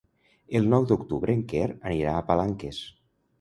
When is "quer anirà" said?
1.51-2.15